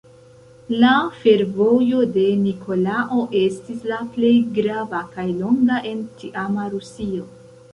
La 0.83 0.91
fervojo 1.17 1.99
de 2.15 2.23
Nikolao 2.45 3.19
estis 3.41 3.85
la 3.91 3.99
plej 4.17 4.33
grava 4.59 5.03
kaj 5.13 5.27
longa 5.43 5.79
en 5.91 6.01
tiama 6.23 6.67
Rusio. 6.75 7.31